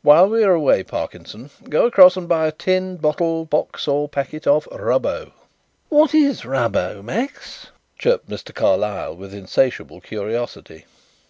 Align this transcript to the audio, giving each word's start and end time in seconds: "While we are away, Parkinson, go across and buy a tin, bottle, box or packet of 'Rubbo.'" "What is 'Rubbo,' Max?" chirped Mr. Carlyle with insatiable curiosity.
"While 0.00 0.30
we 0.30 0.44
are 0.44 0.54
away, 0.54 0.82
Parkinson, 0.82 1.50
go 1.68 1.84
across 1.84 2.16
and 2.16 2.26
buy 2.26 2.46
a 2.46 2.52
tin, 2.52 2.96
bottle, 2.96 3.44
box 3.44 3.86
or 3.86 4.08
packet 4.08 4.46
of 4.46 4.64
'Rubbo.'" 4.72 5.32
"What 5.90 6.14
is 6.14 6.40
'Rubbo,' 6.46 7.02
Max?" 7.04 7.66
chirped 7.98 8.30
Mr. 8.30 8.54
Carlyle 8.54 9.14
with 9.14 9.34
insatiable 9.34 10.00
curiosity. 10.00 10.86